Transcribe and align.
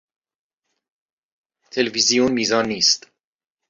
تلویزیون 1.71 2.31
میزان 2.31 2.65
نیست. 2.65 3.11